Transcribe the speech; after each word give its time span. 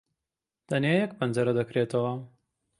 تەنیا 0.67 0.93
یەک 1.01 1.11
پەنجەرە 1.19 1.53
دەکرێتەوە. 1.59 2.13